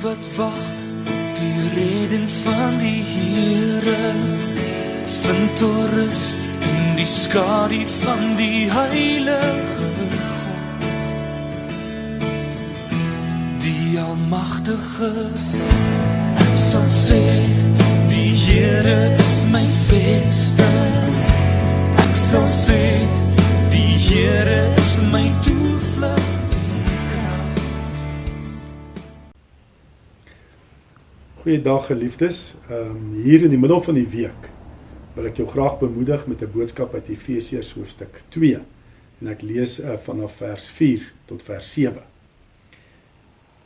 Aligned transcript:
wat 0.00 0.36
wag 0.36 0.60
op 1.06 1.36
die 1.36 1.68
reden 1.74 2.28
van 2.28 2.78
die 2.78 3.04
Here 3.04 4.12
vind 5.04 5.56
torus 5.56 6.36
in 6.60 6.96
die 6.96 7.06
skadu 7.06 7.86
van 7.86 8.36
die 8.36 8.70
heilige 8.70 9.58
God. 9.76 10.18
Die 13.58 14.00
almagtige 14.00 15.12
ek 16.46 16.56
sal 16.56 16.88
sê 16.88 17.22
die 18.08 18.32
Here 18.46 19.16
is 19.20 19.44
my 19.52 19.66
vesting 19.88 21.20
ek 22.08 22.16
sal 22.16 22.48
sê 22.48 22.89
Goeiedag 31.40 31.86
geliefdes. 31.86 32.54
Ehm 32.68 32.90
um, 32.90 33.12
hier 33.22 33.42
in 33.42 33.48
die 33.48 33.58
middel 33.58 33.80
van 33.82 33.96
die 33.96 34.08
week 34.12 34.48
wil 35.14 35.24
ek 35.30 35.38
jou 35.40 35.46
graag 35.48 35.78
bemoedig 35.80 36.26
met 36.28 36.42
'n 36.44 36.50
boodskap 36.52 36.92
uit 36.94 37.08
Efesiërs 37.08 37.70
hoofstuk 37.72 38.20
2. 38.28 38.58
En 39.20 39.30
ek 39.32 39.40
lees 39.40 39.78
uh, 39.80 39.96
vanaf 40.04 40.36
vers 40.36 40.68
4 40.70 41.06
tot 41.24 41.42
vers 41.42 41.72
7. 41.72 42.02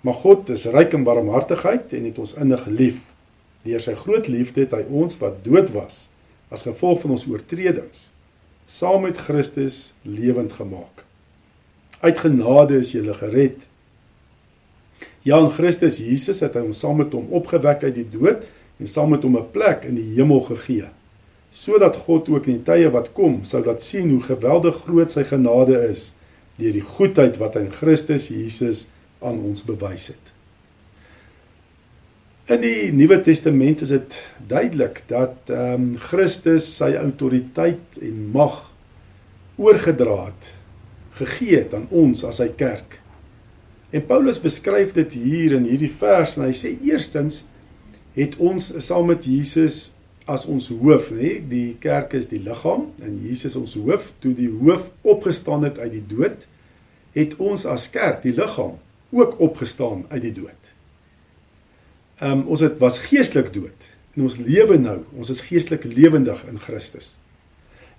Maar 0.00 0.14
God 0.14 0.55
is 0.55 0.69
ryk 0.70 0.95
in 0.95 1.02
barmhartigheid 1.02 1.92
en 1.92 2.05
het 2.05 2.19
ons 2.19 2.34
innig 2.34 2.66
lief. 2.66 3.00
Deur 3.66 3.80
sy 3.80 3.95
groot 3.95 4.28
liefde 4.28 4.61
het 4.61 4.70
hy 4.70 4.84
ons 4.88 5.19
wat 5.19 5.42
dood 5.45 5.75
was 5.75 6.09
as 6.55 6.62
gevolg 6.62 7.00
van 7.00 7.11
ons 7.11 7.27
oortredings 7.27 8.12
saam 8.66 9.02
met 9.02 9.19
Christus 9.19 9.95
lewend 10.02 10.52
gemaak. 10.52 11.02
Uit 12.00 12.19
genade 12.19 12.78
is 12.78 12.95
jy 12.95 13.02
gered 13.14 13.67
Ja, 15.25 15.39
in 15.41 15.48
Christus 15.56 16.03
Jesus 16.05 16.42
het 16.44 16.56
hy 16.58 16.67
ons 16.67 16.83
saam 16.84 16.98
met 17.00 17.14
hom 17.17 17.30
opgewek 17.33 17.86
uit 17.86 17.94
die 17.97 18.08
dood 18.12 18.42
en 18.77 18.91
saam 18.91 19.14
met 19.14 19.22
hom 19.25 19.39
'n 19.41 19.50
plek 19.56 19.86
in 19.89 19.97
die 19.97 20.11
hemel 20.17 20.41
gegee. 20.41 20.91
Sodat 21.50 21.97
God 21.97 22.28
ook 22.28 22.47
in 22.47 22.61
die 22.61 22.64
tye 22.64 22.91
wat 22.91 23.12
kom 23.12 23.45
sou 23.45 23.64
laat 23.64 23.83
sien 23.83 24.11
hoe 24.11 24.20
geweldig 24.20 24.83
groot 24.84 25.11
sy 25.11 25.25
genade 25.25 25.80
is 25.89 26.12
deur 26.58 26.72
die 26.72 26.84
goedheid 26.84 27.39
wat 27.39 27.55
hy 27.55 27.61
in 27.61 27.72
Christus 27.72 28.28
Jesus 28.28 28.86
aan 29.22 29.39
ons 29.41 29.64
bewys 29.64 30.08
het. 30.08 30.34
In 32.47 32.61
die 32.61 32.92
Nuwe 32.92 33.22
Testament 33.22 33.80
is 33.80 33.89
dit 33.89 34.19
duidelik 34.48 35.02
dat 35.08 35.48
ehm 35.48 35.75
um, 35.75 35.97
Christus 35.97 36.77
sy 36.77 36.92
autoriteit 37.00 37.97
en 38.02 38.30
mag 38.33 38.70
oorgedra 39.56 40.27
het, 40.27 40.52
gegee 41.17 41.56
het 41.56 41.75
aan 41.75 41.86
ons 41.91 42.25
as 42.25 42.36
sy 42.36 42.48
kerk. 42.48 43.00
En 43.95 44.03
Paulus 44.06 44.41
beskryf 44.42 44.95
dit 44.97 45.12
hier 45.14 45.53
in 45.55 45.69
hierdie 45.70 45.92
vers 46.00 46.34
en 46.34 46.48
hy 46.48 46.55
sê 46.59 46.73
eerstens 46.83 47.45
het 48.17 48.34
ons 48.42 48.73
saam 48.83 49.06
met 49.12 49.27
Jesus 49.27 49.92
as 50.31 50.47
ons 50.51 50.70
hoof, 50.73 51.12
nê? 51.14 51.36
Die 51.47 51.77
kerk 51.83 52.17
is 52.19 52.27
die 52.31 52.41
liggaam 52.42 52.89
en 53.05 53.19
Jesus 53.23 53.55
ons 53.61 53.77
hoof. 53.78 54.11
Toe 54.25 54.33
die 54.34 54.48
hoof 54.51 54.89
opgestaan 55.06 55.67
het 55.69 55.78
uit 55.78 55.92
die 55.98 56.06
dood, 56.11 56.47
het 57.14 57.36
ons 57.39 57.67
as 57.70 57.86
kerk, 57.95 58.23
die 58.25 58.34
liggaam, 58.34 58.81
ook 59.14 59.39
opgestaan 59.45 60.03
uit 60.11 60.25
die 60.25 60.34
dood. 60.41 60.73
Ehm 62.19 62.41
um, 62.41 62.45
ons 62.55 62.64
het 62.67 62.81
was 62.83 62.98
geestelik 63.05 63.53
dood 63.55 63.91
en 64.17 64.27
ons 64.27 64.41
lewe 64.42 64.79
nou. 64.79 65.01
Ons 65.19 65.31
is 65.34 65.45
geestelik 65.47 65.86
lewendig 65.86 66.42
in 66.51 66.58
Christus. 66.62 67.14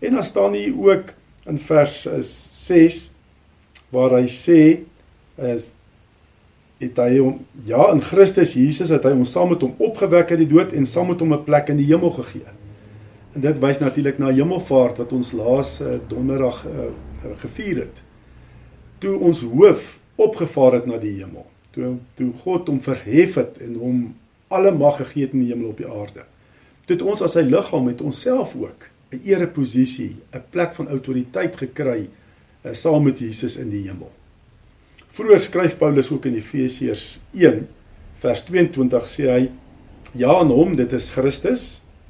En 0.03 0.19
dan 0.19 0.27
staan 0.27 0.59
hier 0.59 0.75
ook 0.75 1.15
in 1.47 1.59
vers 1.59 2.03
6 2.03 2.99
waar 3.95 4.17
hy 4.19 4.27
sê 4.31 4.59
is 5.39 5.71
het 6.81 6.97
hy 6.99 7.17
hom 7.17 7.39
ja 7.67 7.87
in 7.93 8.01
Christus 8.03 8.53
Jesus 8.57 8.91
het 8.91 9.05
hy 9.07 9.13
ons 9.15 9.31
saam 9.31 9.53
met 9.53 9.63
hom 9.63 9.75
opgewek 9.77 10.33
uit 10.33 10.41
die 10.43 10.51
dood 10.51 10.73
en 10.75 10.85
saam 10.85 11.07
met 11.13 11.21
hom 11.23 11.33
'n 11.33 11.43
plek 11.43 11.69
in 11.69 11.77
die 11.77 11.87
hemel 11.87 12.11
gegee. 12.11 12.51
En 13.35 13.41
dit 13.41 13.59
wys 13.59 13.79
natuurlik 13.79 14.17
na 14.17 14.31
hemelvaart 14.31 14.97
wat 14.97 15.13
ons 15.13 15.31
laas 15.31 15.81
uh, 15.81 15.99
donderdag 16.07 16.65
uh, 16.65 16.91
gevier 17.37 17.77
het. 17.77 18.03
Toe 18.97 19.19
ons 19.19 19.41
hoof 19.41 19.99
opgevaar 20.15 20.73
het 20.73 20.85
na 20.85 20.97
die 20.97 21.17
hemel. 21.19 21.45
Toe 21.71 21.95
toe 22.15 22.31
God 22.43 22.67
hom 22.67 22.81
verhef 22.81 23.35
het 23.35 23.57
en 23.59 23.75
hom 23.75 24.15
alle 24.47 24.71
mag 24.71 24.97
gegee 24.97 25.23
het 25.23 25.33
in 25.33 25.39
die 25.39 25.51
hemel 25.53 25.69
op 25.69 25.77
die 25.77 25.87
aarde. 25.87 26.23
Toe 26.85 26.95
het 26.95 27.01
ons 27.01 27.21
as 27.21 27.35
sy 27.35 27.43
liggaam 27.43 27.85
met 27.85 28.01
onsself 28.01 28.55
ook 28.55 28.87
'n 29.11 29.21
ereposisie, 29.23 30.15
'n 30.33 30.43
plek 30.49 30.75
van 30.75 30.87
autoriteit 30.87 31.57
gekry 31.57 32.07
uh, 32.65 32.73
saam 32.73 33.03
met 33.03 33.19
Jesus 33.19 33.57
in 33.57 33.69
die 33.69 33.87
hemel. 33.87 34.11
Vroeger 35.15 35.39
skryf 35.39 35.77
Paulus 35.79 36.09
ook 36.11 36.25
in 36.27 36.35
Efesiërs 36.35 37.21
1 37.31 37.61
vers 38.19 38.41
22 38.49 39.05
sê 39.07 39.29
hy 39.31 39.43
ja 40.19 40.33
aan 40.41 40.51
hom 40.51 40.73
dit 40.75 40.91
is 40.97 41.07
Christus 41.15 41.63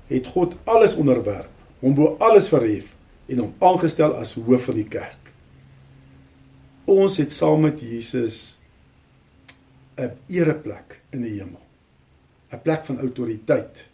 het 0.09 0.25
God 0.33 0.55
alles 0.65 0.95
onderwerp 0.97 1.51
hom 1.83 1.93
bo 1.93 2.15
alles 2.17 2.49
verhef 2.49 2.87
en 3.29 3.43
hom 3.43 3.51
aangestel 3.69 4.15
as 4.17 4.33
hoof 4.39 4.65
van 4.71 4.79
die 4.79 4.87
kerk. 4.89 5.29
Ons 6.89 7.19
het 7.21 7.33
saam 7.33 7.67
met 7.67 7.85
Jesus 7.85 8.57
'n 10.01 10.09
ereplek 10.25 11.01
in 11.13 11.21
die 11.21 11.37
hemel. 11.37 11.61
'n 12.51 12.61
plek 12.61 12.85
van 12.85 12.99
autoriteit. 12.99 13.85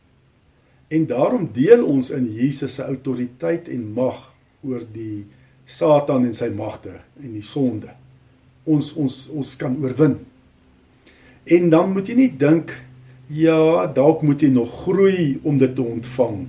En 0.87 1.05
daarom 1.05 1.51
deel 1.51 1.83
ons 1.85 2.09
in 2.09 2.31
Jesus 2.33 2.75
se 2.75 2.83
autoriteit 2.83 3.67
en 3.67 3.91
mag 3.93 4.33
oor 4.63 4.83
die 4.93 5.25
Satan 5.65 6.25
en 6.25 6.33
sy 6.33 6.47
magte 6.47 7.01
en 7.19 7.33
die 7.33 7.43
sonde 7.43 7.99
ons 8.65 8.93
ons 8.99 9.17
ons 9.33 9.55
kan 9.57 9.75
oorwin. 9.81 10.19
En 11.45 11.69
dan 11.73 11.93
moet 11.93 12.09
jy 12.09 12.17
nie 12.17 12.31
dink 12.37 12.73
ja, 13.31 13.87
dalk 13.95 14.25
moet 14.27 14.43
jy 14.43 14.51
nog 14.51 14.71
groei 14.83 15.39
om 15.47 15.57
dit 15.57 15.71
te 15.75 15.81
ontvang, 15.81 16.41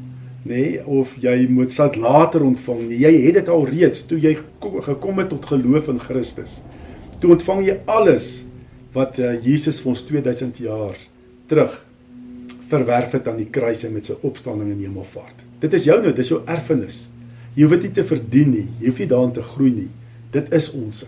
nê, 0.42 0.48
nee, 0.50 0.80
of 0.82 1.14
jy 1.22 1.36
moet 1.50 1.72
sal 1.72 1.94
later 2.02 2.42
ontvang 2.42 2.88
nie. 2.88 2.98
Jy 3.04 3.12
het 3.28 3.38
dit 3.40 3.52
al 3.52 3.66
reeds 3.68 4.02
toe 4.10 4.18
jy 4.20 4.34
gekom 4.88 5.22
het 5.22 5.30
tot 5.30 5.46
geloof 5.52 5.92
in 5.92 6.02
Christus. 6.02 6.58
Toe 7.22 7.36
ontvang 7.36 7.62
jy 7.68 7.78
alles 7.86 8.44
wat 8.92 9.20
uh, 9.22 9.36
Jesus 9.44 9.78
vir 9.80 9.92
ons 9.94 10.04
2000 10.08 10.60
jaar 10.64 10.98
terug 11.48 11.78
verwerf 12.72 13.14
het 13.14 13.28
aan 13.28 13.40
die 13.40 13.50
kruis 13.52 13.84
en 13.86 13.94
met 13.94 14.08
sy 14.08 14.16
opstanding 14.26 14.72
in 14.74 14.84
hemelvaart. 14.88 15.44
Dit 15.62 15.74
is 15.78 15.86
jou 15.86 15.98
nou, 16.02 16.12
dis 16.16 16.32
jou 16.32 16.40
erfenis. 16.50 17.06
Jy 17.54 17.66
hoef 17.66 17.76
dit 17.76 17.88
nie 17.88 17.96
te 17.96 18.04
verdien 18.08 18.50
nie. 18.50 18.68
Jy 18.80 18.90
hoef 18.90 19.02
nie 19.02 19.10
daarin 19.12 19.34
te 19.36 19.44
groei 19.44 19.72
nie. 19.74 19.90
Dit 20.32 20.48
is 20.56 20.70
ons 20.74 21.04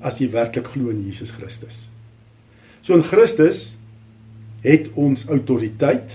as 0.00 0.20
jy 0.20 0.28
werklik 0.30 0.66
glo 0.66 0.90
in 0.90 1.04
Jesus 1.06 1.30
Christus. 1.30 1.88
So 2.82 2.94
in 2.94 3.02
Christus 3.02 3.76
het 4.62 4.88
ons 4.98 5.26
autoriteit 5.28 6.14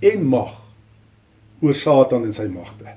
en 0.00 0.24
mag 0.24 0.56
oor 1.60 1.76
Satan 1.76 2.24
en 2.24 2.32
sy 2.32 2.48
magte. 2.48 2.96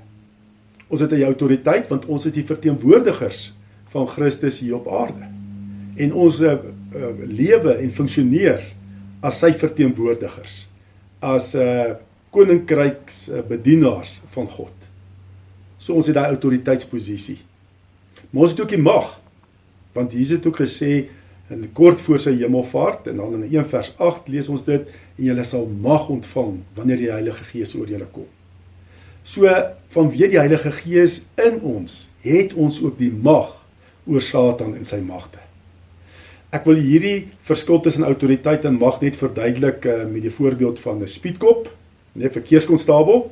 Ons 0.88 1.00
het 1.00 1.12
'n 1.12 1.22
autoriteit 1.22 1.88
want 1.88 2.06
ons 2.06 2.26
is 2.26 2.32
die 2.32 2.44
verteenwoordigers 2.44 3.52
van 3.88 4.06
Christus 4.08 4.60
hier 4.60 4.76
op 4.76 4.88
aarde. 4.88 5.28
En 5.96 6.12
ons 6.12 6.40
uh, 6.40 6.58
lewe 7.26 7.76
en 7.78 7.90
funksioneer 7.90 8.62
as 9.20 9.38
sy 9.38 9.52
verteenwoordigers, 9.52 10.66
as 11.20 11.54
'n 11.54 11.58
uh, 11.58 11.94
koninkryks 12.30 13.28
uh, 13.28 13.40
bedienaars 13.48 14.20
van 14.34 14.48
God. 14.48 14.74
So 15.78 15.94
ons 15.94 16.06
het 16.06 16.14
daai 16.14 16.28
autoriteitsposisie. 16.28 17.38
Maar 18.30 18.42
ons 18.42 18.50
het 18.50 18.60
ook 18.60 18.74
die 18.74 18.82
mag 18.82 19.20
want 19.94 20.12
Jesus 20.12 20.38
het 20.38 20.46
ook 20.46 20.60
gesê 20.62 21.06
in 21.52 21.66
kort 21.76 22.00
voor 22.00 22.18
sy 22.20 22.32
hemelvaart 22.40 23.10
en 23.12 23.20
dan 23.20 23.34
in 23.38 23.48
1 23.50 23.68
vers 23.68 23.92
8 24.00 24.28
lees 24.32 24.48
ons 24.48 24.64
dit 24.64 24.88
en 24.88 25.24
julle 25.28 25.44
sal 25.44 25.66
mag 25.68 26.08
ontvang 26.08 26.56
wanneer 26.76 27.02
die 27.02 27.12
Heilige 27.12 27.44
Gees 27.50 27.74
oor 27.76 27.90
julle 27.90 28.08
kom. 28.12 28.26
So 29.24 29.48
vanweë 29.94 30.30
die 30.34 30.40
Heilige 30.40 30.72
Gees 30.72 31.22
in 31.40 31.60
ons 31.60 32.08
het 32.24 32.56
ons 32.56 32.80
ook 32.82 32.98
die 32.98 33.12
mag 33.12 33.52
oor 34.08 34.24
Satan 34.24 34.74
en 34.76 34.88
sy 34.88 35.00
magte. 35.04 35.40
Ek 36.54 36.66
wil 36.68 36.78
hierdie 36.78 37.30
verskil 37.44 37.80
tussen 37.82 38.06
autoriteit 38.06 38.64
en 38.68 38.78
mag 38.78 39.00
net 39.02 39.16
verduidelik 39.18 39.86
uh, 39.90 40.04
met 40.06 40.22
die 40.22 40.32
voorbeeld 40.32 40.78
van 40.80 41.02
'n 41.02 41.08
speedkop, 41.08 41.68
'n 42.14 42.30
verkeerskonstabel. 42.30 43.30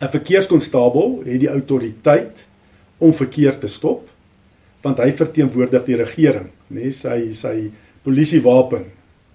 'n 0.00 0.10
Verkeerskonstabel 0.10 1.22
het 1.24 1.40
die 1.40 1.48
autoriteit 1.48 2.46
om 2.98 3.12
verkeer 3.14 3.58
te 3.58 3.66
stop 3.66 4.08
want 4.86 5.02
hy 5.02 5.10
verteenwoordig 5.18 5.86
die 5.88 5.98
regering, 5.98 6.50
nê, 6.70 6.86
nee, 6.86 6.94
sy 6.94 7.32
sy 7.34 7.56
polisiewapen 8.06 8.86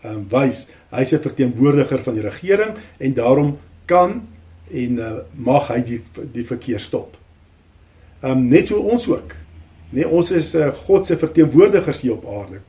ehm 0.01 0.15
um, 0.15 0.21
wys 0.31 0.65
hy's 0.91 1.13
'n 1.13 1.21
verteenwoordiger 1.21 2.01
van 2.03 2.15
die 2.17 2.23
regering 2.25 2.77
en 2.97 3.13
daarom 3.13 3.57
kan 3.85 4.21
en 4.71 4.97
uh, 4.97 5.11
mag 5.35 5.67
hy 5.67 5.81
die 5.83 6.01
die 6.33 6.45
verkeer 6.47 6.79
stop. 6.79 7.17
Ehm 8.21 8.31
um, 8.31 8.47
net 8.49 8.67
so 8.67 8.79
ons 8.79 9.07
ook. 9.07 9.35
Nee, 9.91 10.07
ons 10.07 10.31
is 10.31 10.55
uh, 10.55 10.71
God 10.87 11.05
se 11.05 11.17
verteenwoordigers 11.17 12.01
hier 12.01 12.13
op 12.13 12.25
aarde. 12.25 12.61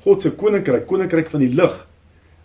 God 0.00 0.22
se 0.22 0.32
koninkryk, 0.32 0.86
koninkryk 0.86 1.28
van 1.28 1.44
die 1.44 1.54
lig, 1.54 1.76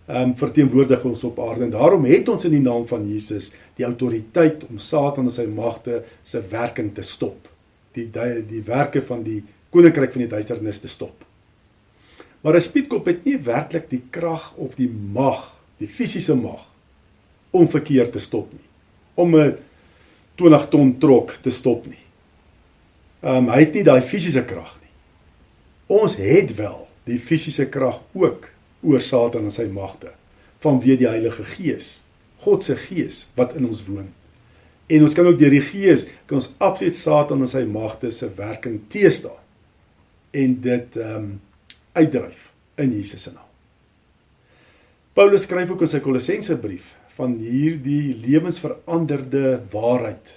ehm 0.06 0.30
um, 0.30 0.36
verteenwoordig 0.36 1.04
ons 1.04 1.24
op 1.24 1.40
aarde 1.40 1.64
en 1.64 1.74
daarom 1.74 2.04
het 2.04 2.28
ons 2.28 2.44
in 2.44 2.54
die 2.58 2.62
naam 2.62 2.86
van 2.86 3.08
Jesus 3.08 3.52
die 3.76 3.84
autoriteit 3.84 4.64
om 4.68 4.78
Satan 4.78 5.26
en 5.26 5.34
sy 5.34 5.46
magte 5.50 6.02
se 6.22 6.42
werking 6.50 6.94
te 6.94 7.02
stop. 7.02 7.48
Die 7.96 8.10
die, 8.12 8.42
die 8.46 8.62
werke 8.62 9.02
van 9.02 9.24
die 9.24 9.42
koninkryk 9.70 10.12
van 10.12 10.24
die 10.24 10.30
duisternis 10.30 10.80
te 10.80 10.88
stop. 10.88 11.24
Maar 12.40 12.56
'n 12.56 12.60
spietkop 12.60 13.06
het 13.06 13.24
nie 13.24 13.38
werklik 13.38 13.90
die 13.90 14.02
krag 14.10 14.54
of 14.54 14.74
die 14.74 14.88
mag, 14.88 15.54
die 15.78 15.88
fisiese 15.88 16.34
mag 16.34 16.66
om 17.50 17.68
verkeer 17.68 18.10
te 18.10 18.18
stop 18.18 18.52
nie. 18.52 18.68
Om 19.14 19.36
'n 19.36 19.56
20 20.34 20.68
ton 20.68 20.98
trok 20.98 21.38
te 21.42 21.50
stop 21.50 21.86
nie. 21.86 22.04
Ehm 23.20 23.36
um, 23.36 23.48
hy 23.48 23.60
het 23.60 23.72
nie 23.74 23.84
daai 23.84 24.02
fisiese 24.02 24.44
krag 24.44 24.78
nie. 24.80 24.92
Ons 25.86 26.16
het 26.16 26.54
wel 26.54 26.88
die 27.04 27.18
fisiese 27.18 27.66
krag 27.66 28.00
ook 28.12 28.48
oor 28.82 29.00
Satan 29.00 29.44
en 29.44 29.50
sy 29.50 29.66
magte 29.66 30.12
vanweë 30.62 30.96
die 30.98 31.08
Heilige 31.08 31.44
Gees, 31.44 32.04
God 32.42 32.64
se 32.64 32.76
Gees 32.76 33.26
wat 33.34 33.54
in 33.54 33.66
ons 33.66 33.84
woon. 33.86 34.12
En 34.86 35.02
ons 35.02 35.14
kan 35.14 35.26
ook 35.26 35.38
deur 35.38 35.50
die 35.50 35.64
Gees 35.64 36.06
kan 36.26 36.38
ons 36.38 36.50
absoluut 36.58 36.96
Satan 36.96 37.40
en 37.40 37.48
sy 37.48 37.64
magte 37.64 38.10
se 38.10 38.30
werking 38.36 38.80
teëstaan 38.88 39.45
en 40.36 40.56
dit 40.64 41.00
ehm 41.00 41.16
um, 41.16 41.34
uitdryf 41.96 42.50
in 42.76 42.90
Jesus 42.92 43.22
se 43.24 43.30
naam. 43.32 43.48
Paulus 45.16 45.46
skryf 45.48 45.70
ook 45.72 45.86
in 45.86 45.88
sy 45.88 46.02
Kolossense 46.04 46.58
brief 46.60 46.90
van 47.16 47.38
hierdie 47.40 48.12
lewensveranderde 48.20 49.62
waarheid 49.72 50.34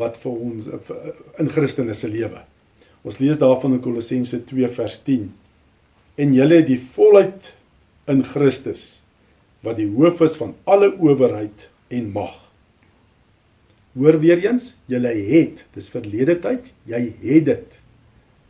wat 0.00 0.16
vir 0.22 0.38
ons 0.46 0.70
in 1.42 1.50
Christus 1.52 2.00
se 2.00 2.08
lewe. 2.08 2.40
Ons 3.04 3.20
lees 3.20 3.40
daarvan 3.40 3.76
in 3.76 3.82
Kolossense 3.84 4.40
2 4.48 4.70
vers 4.76 4.96
10. 5.04 5.28
En 6.20 6.32
julle 6.36 6.62
het 6.62 6.68
die 6.70 6.80
volheid 6.80 7.52
in 8.08 8.24
Christus 8.24 9.02
wat 9.64 9.76
die 9.76 9.88
hoof 9.92 10.22
is 10.24 10.38
van 10.40 10.54
alle 10.64 10.88
owerheid 10.96 11.68
en 11.92 12.08
mag. 12.14 12.32
Hoor 13.98 14.20
weer 14.22 14.40
eens, 14.46 14.70
julle 14.88 15.12
het, 15.12 15.64
dis 15.74 15.92
verlede 15.92 16.38
tyd, 16.40 16.70
jy 16.88 17.02
het 17.20 17.48
dit. 17.48 17.79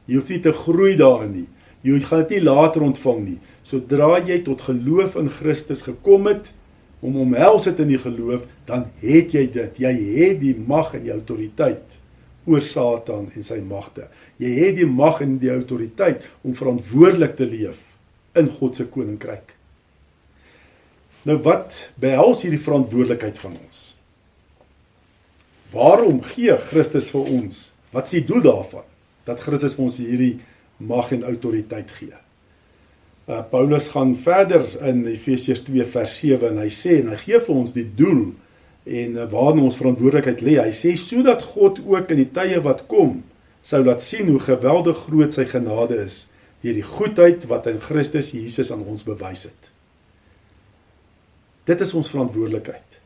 Jy 0.07 0.19
hoef 0.19 0.31
nie 0.33 0.41
te 0.45 0.53
groei 0.57 0.95
daarin 0.99 1.35
nie. 1.35 1.49
Jy 1.87 2.01
gaan 2.05 2.25
dit 2.25 2.37
nie 2.37 2.45
later 2.45 2.85
ontvang 2.85 3.21
nie. 3.25 3.39
Sodra 3.65 4.19
jy 4.19 4.41
tot 4.45 4.65
geloof 4.67 5.17
in 5.21 5.31
Christus 5.33 5.85
gekom 5.87 6.29
het, 6.29 6.53
om 7.01 7.17
omhels 7.17 7.65
het 7.69 7.79
in 7.81 7.89
die 7.95 8.01
geloof, 8.01 8.45
dan 8.69 8.91
het 9.01 9.33
jy 9.33 9.47
dit. 9.53 9.79
Jy 9.81 9.93
het 10.19 10.41
die 10.43 10.57
mag 10.57 10.93
en 10.99 11.07
die 11.07 11.15
autoriteit 11.15 12.01
oor 12.49 12.65
Satan 12.65 13.31
en 13.37 13.47
sy 13.47 13.61
magte. 13.65 14.09
Jy 14.41 14.51
het 14.59 14.77
die 14.81 14.89
mag 14.89 15.23
en 15.25 15.39
die 15.41 15.53
autoriteit 15.53 16.27
om 16.45 16.57
verantwoordelik 16.57 17.39
te 17.39 17.49
leef 17.49 17.81
in 18.37 18.51
God 18.59 18.77
se 18.77 18.87
koninkryk. 18.93 19.55
Nou 21.29 21.37
wat 21.45 21.91
behels 22.01 22.45
hierdie 22.45 22.63
verantwoordelikheid 22.63 23.41
van 23.43 23.57
ons? 23.59 23.83
Waarom 25.75 26.23
gee 26.33 26.57
Christus 26.71 27.11
vir 27.13 27.29
ons? 27.29 27.67
Wat 27.95 28.09
is 28.09 28.19
die 28.19 28.27
doel 28.27 28.47
daarvan? 28.47 28.90
Dat 29.31 29.43
Christus 29.45 29.77
vir 29.79 29.87
ons 29.87 30.01
hierdie 30.03 30.35
mag 30.81 31.13
en 31.15 31.25
autoriteit 31.29 31.91
gee. 31.95 32.17
Uh, 33.31 33.43
Paulus 33.51 33.91
gaan 33.95 34.17
verder 34.19 34.65
in 34.89 35.05
Efesiërs 35.07 35.63
2 35.69 35.85
vers 35.93 36.15
7 36.19 36.49
en 36.51 36.63
hy 36.65 36.71
sê 36.75 36.99
en 36.99 37.13
hy 37.13 37.19
gee 37.21 37.39
vir 37.47 37.59
ons 37.61 37.75
die 37.77 37.87
doel 37.87 38.31
en 38.91 39.19
uh, 39.21 39.27
waarna 39.31 39.69
ons 39.69 39.77
verantwoordelikheid 39.79 40.43
lê. 40.43 40.57
Hy 40.59 40.73
sê 40.75 40.97
sodat 40.99 41.45
God 41.53 41.79
ook 41.85 42.11
in 42.11 42.25
die 42.25 42.31
tye 42.35 42.59
wat 42.65 42.87
kom 42.91 43.21
sou 43.63 43.83
laat 43.85 44.03
sien 44.03 44.33
hoe 44.33 44.41
geweldig 44.43 45.05
groot 45.05 45.37
sy 45.37 45.45
genade 45.47 46.01
is 46.01 46.25
deur 46.65 46.77
die 46.77 46.87
goedheid 46.87 47.45
wat 47.49 47.69
in 47.71 47.79
Christus 47.81 48.33
Jesus 48.37 48.73
aan 48.73 48.83
ons 48.89 49.05
bewys 49.07 49.47
het. 49.49 49.69
Dit 51.69 51.85
is 51.85 51.93
ons 51.97 52.09
verantwoordelikheid 52.11 52.99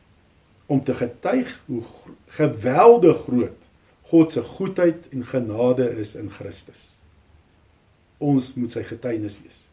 om 0.71 0.81
te 0.83 0.95
getuig 0.97 1.51
hoe 1.67 1.83
geweldig 2.39 3.21
groot 3.27 3.64
God 4.09 4.31
se 4.31 4.43
goedheid 4.43 5.07
en 5.11 5.25
genade 5.25 5.87
is 5.99 6.15
in 6.15 6.29
Christus. 6.31 6.99
Ons 8.21 8.53
moet 8.55 8.71
sy 8.71 8.83
getuienis 8.85 9.39
wees. 9.43 9.65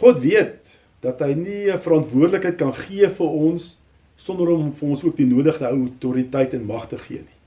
God 0.00 0.20
weet 0.22 0.76
dat 1.04 1.20
hy 1.20 1.34
nie 1.34 1.70
'n 1.70 1.80
verantwoordelikheid 1.80 2.56
kan 2.56 2.74
gee 2.74 3.08
vir 3.08 3.30
ons 3.30 3.78
sonder 4.16 4.48
om 4.48 4.72
vir 4.72 4.88
ons 4.88 5.04
ook 5.04 5.16
die 5.16 5.26
nodige 5.26 5.66
autoriteit 5.66 6.54
en 6.54 6.66
mag 6.66 6.88
te 6.88 6.98
gee 6.98 7.20
nie. 7.20 7.40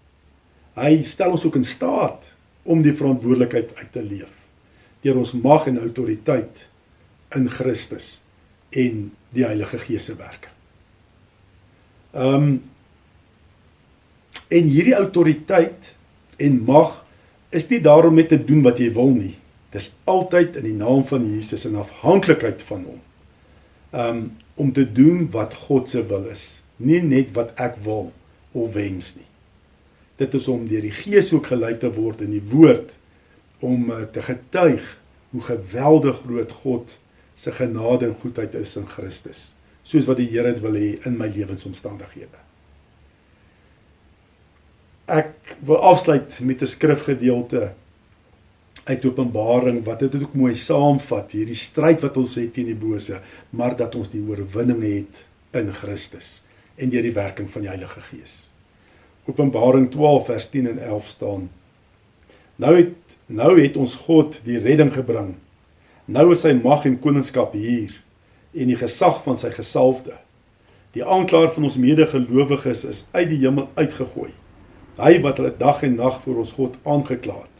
Hy 0.75 1.03
stel 1.03 1.31
ons 1.31 1.45
ook 1.45 1.55
in 1.55 1.65
staat 1.65 2.23
om 2.63 2.81
die 2.81 2.93
verantwoordelikheid 2.93 3.75
uit 3.75 3.91
te 3.91 4.03
leef 4.03 4.33
deur 5.01 5.17
ons 5.17 5.33
mag 5.33 5.67
en 5.67 5.79
autoriteit 5.79 6.67
in 7.37 7.49
Christus 7.49 8.21
en 8.69 9.11
die 9.35 9.45
Heilige 9.45 9.79
Gees 9.79 10.05
se 10.09 10.15
werk. 10.15 10.49
Ehm 12.13 12.33
um, 12.33 12.63
en 14.47 14.69
hierdie 14.71 14.95
autoriteit 14.95 15.93
en 16.37 16.61
mag 16.67 17.03
is 17.55 17.67
nie 17.71 17.81
daarom 17.83 18.17
net 18.19 18.29
te 18.33 18.39
doen 18.39 18.63
wat 18.65 18.79
jy 18.81 18.91
wil 18.95 19.13
nie. 19.15 19.35
Dis 19.73 19.91
altyd 20.07 20.59
in 20.61 20.67
die 20.69 20.77
naam 20.77 21.03
van 21.07 21.25
Jesus 21.27 21.65
in 21.67 21.77
afhanklikheid 21.79 22.63
van 22.67 22.85
hom. 22.87 23.01
Um 23.91 24.21
om 24.57 24.71
te 24.73 24.87
doen 24.89 25.27
wat 25.29 25.53
God 25.53 25.85
se 25.89 26.01
wil 26.09 26.23
is, 26.33 26.63
nie 26.81 26.97
net 27.05 27.35
wat 27.35 27.51
ek 27.61 27.75
wil 27.85 28.07
of 28.57 28.71
wens 28.73 29.11
nie. 29.13 29.27
Dit 30.17 30.33
is 30.33 30.47
om 30.49 30.63
deur 30.65 30.81
die 30.81 30.95
Gees 30.97 31.29
ook 31.29 31.51
gelei 31.51 31.75
te 31.77 31.91
word 31.93 32.23
in 32.25 32.31
die 32.33 32.41
woord 32.41 32.95
om 33.61 33.91
uh, 33.93 33.99
te 34.09 34.23
getuig 34.25 34.87
hoe 35.29 35.43
geweldig 35.45 36.23
groot 36.23 36.57
God 36.63 36.97
se 37.37 37.53
genade 37.53 38.09
en 38.09 38.17
goedheid 38.17 38.57
is 38.57 38.73
in 38.81 38.89
Christus, 38.89 39.51
soos 39.85 40.09
wat 40.09 40.17
die 40.17 40.29
Here 40.31 40.55
dit 40.55 40.63
wil 40.65 40.73
hê 40.73 40.89
in 41.05 41.21
my 41.21 41.29
lewensomstandighede. 41.29 42.46
Ek 45.07 45.55
wil 45.63 45.77
afsluit 45.87 46.39
met 46.43 46.61
'n 46.61 46.67
skrifgedeelte 46.67 47.71
uit 48.83 49.05
Openbaring 49.05 49.83
wat 49.83 49.99
dit 49.99 50.15
ook 50.15 50.33
mooi 50.33 50.55
saamvat 50.55 51.31
hierdie 51.31 51.55
stryd 51.55 52.01
wat 52.01 52.17
ons 52.17 52.35
het 52.35 52.53
teen 52.53 52.65
die 52.65 52.75
bose 52.75 53.21
maar 53.49 53.75
dat 53.75 53.95
ons 53.95 54.09
die 54.11 54.23
oorwinning 54.27 54.81
het 54.83 55.27
in 55.51 55.71
Christus 55.73 56.43
en 56.75 56.89
deur 56.89 57.01
die 57.01 57.13
werking 57.13 57.47
van 57.49 57.61
die 57.61 57.69
Heilige 57.69 58.01
Gees. 58.01 58.49
Openbaring 59.25 59.91
12 59.91 60.25
vers 60.25 60.49
10 60.49 60.67
en 60.67 60.79
11 60.79 61.07
staan. 61.07 61.49
Nou 62.55 62.75
het 62.75 63.15
nou 63.25 63.61
het 63.61 63.77
ons 63.77 63.95
God 63.95 64.41
die 64.43 64.59
redding 64.59 64.91
gebring. 64.93 65.35
Nou 66.05 66.31
is 66.31 66.41
sy 66.41 66.51
mag 66.53 66.85
en 66.85 66.99
koningskap 66.99 67.53
hier 67.53 67.95
en 68.53 68.67
die 68.67 68.79
gesag 68.79 69.23
van 69.23 69.37
sy 69.37 69.53
gesalfde. 69.55 70.19
Die 70.91 71.05
aanklaer 71.05 71.53
van 71.53 71.63
ons 71.63 71.77
medegelowiges 71.77 72.83
is 72.83 73.05
uit 73.11 73.29
die 73.29 73.39
hemel 73.45 73.69
uitgegooi. 73.75 74.33
Hy 74.97 75.19
wat 75.21 75.37
hulle 75.37 75.53
dag 75.57 75.83
en 75.85 75.99
nag 75.99 76.21
voor 76.23 76.41
ons 76.41 76.55
God 76.57 76.77
aangekla 76.83 77.35
het. 77.43 77.57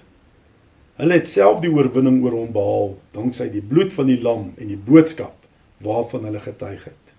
Hulle 0.97 1.19
het 1.19 1.29
self 1.29 1.59
die 1.61 1.69
oorwinning 1.69 2.23
oor 2.23 2.33
hom 2.33 2.53
behaal 2.53 2.95
danksy 3.13 3.51
die 3.53 3.61
bloed 3.61 3.93
van 3.93 4.09
die 4.09 4.17
lam 4.21 4.49
en 4.57 4.71
die 4.71 4.79
boodskap 4.87 5.35
waarvan 5.85 6.25
hulle 6.25 6.41
getuig 6.41 6.87
het. 6.89 7.13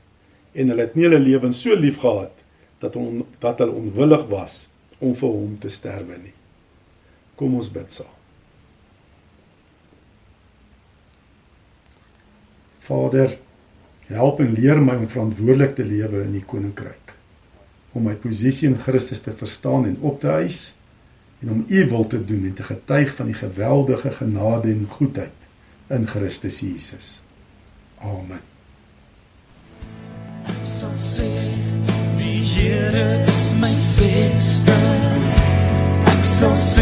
En 0.58 0.72
hulle 0.72 0.88
het 0.88 0.96
nie 0.98 1.06
hulle 1.06 1.20
lewens 1.22 1.60
so 1.62 1.78
lief 1.78 2.00
gehad 2.02 2.34
dat 2.82 2.96
on, 2.98 3.22
dat 3.38 3.62
hulle 3.62 3.78
onwillig 3.78 4.26
was 4.32 4.64
om 4.98 5.14
vir 5.14 5.34
hom 5.34 5.58
te 5.62 5.70
sterwe 5.70 6.18
nie. 6.18 6.34
Kom 7.38 7.54
ons 7.54 7.70
bid 7.70 7.94
saam. 7.94 8.14
Vader, 12.88 13.36
help 14.08 14.40
en 14.40 14.54
leer 14.56 14.80
my 14.82 14.96
om 14.96 15.06
verantwoordelik 15.12 15.76
te 15.76 15.86
lewe 15.86 16.24
in 16.24 16.34
u 16.34 16.42
koninkryk 16.48 17.17
om 17.92 18.02
my 18.02 18.14
posisie 18.14 18.68
in 18.68 18.78
Christus 18.78 19.20
te 19.20 19.32
verstaan 19.36 19.86
en 19.86 19.96
op 20.00 20.20
te 20.20 20.28
eis 20.28 20.74
en 21.40 21.50
om 21.50 21.64
u 21.68 21.88
wil 21.88 22.06
te 22.06 22.24
doen 22.24 22.44
en 22.44 22.54
te 22.54 22.62
getuig 22.62 23.14
van 23.14 23.26
die 23.26 23.34
geweldige 23.34 24.10
genade 24.10 24.68
en 24.68 24.86
goedheid 24.88 25.38
in 25.86 26.06
Christus 26.06 26.60
Jesus. 26.60 27.22
Amen. 27.98 28.42
Ek 30.48 30.66
sal 30.66 30.94
sê 30.94 31.28
die 32.18 32.38
Here 32.48 33.24
is 33.28 33.52
my 33.60 33.72
vesting. 33.96 35.26
Ek 36.12 36.24
sal 36.26 36.54
sê 36.54 36.77